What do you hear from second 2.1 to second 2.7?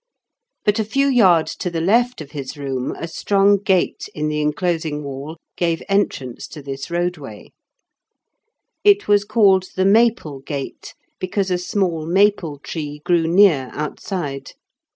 of his